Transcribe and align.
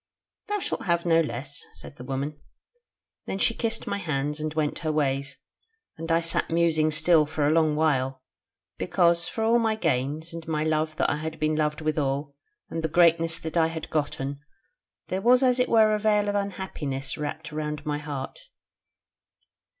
'Thou 0.47 0.57
shalt 0.57 0.85
have 0.85 1.05
no 1.05 1.21
less,' 1.21 1.63
said 1.73 1.95
the 1.97 2.03
woman. 2.03 2.41
Then 3.27 3.37
she 3.37 3.53
kissed 3.53 3.85
my 3.85 3.99
hands 3.99 4.39
and 4.39 4.51
went 4.55 4.79
her 4.79 4.91
ways, 4.91 5.37
and 5.95 6.11
I 6.11 6.21
sat 6.21 6.49
musing 6.49 6.89
still 6.89 7.27
for 7.27 7.45
a 7.45 7.51
long 7.51 7.75
while: 7.75 8.23
because 8.79 9.29
for 9.29 9.43
all 9.43 9.59
my 9.59 9.75
gains, 9.75 10.33
and 10.33 10.47
my 10.47 10.63
love 10.63 10.95
that 10.95 11.11
I 11.11 11.17
had 11.17 11.39
been 11.39 11.55
loved 11.55 11.81
withal, 11.81 12.33
and 12.67 12.83
the 12.83 12.87
greatness 12.89 13.37
that 13.37 13.55
I 13.57 13.67
had 13.67 13.91
gotten, 13.91 14.39
there 15.09 15.21
was 15.21 15.43
as 15.43 15.59
it 15.59 15.69
were 15.69 15.93
a 15.93 15.99
veil 15.99 16.27
of 16.27 16.33
unhappiness 16.33 17.15
wrapped 17.15 17.51
round 17.51 17.81
about 17.81 17.85
my 17.85 17.99
heart. 17.99 18.39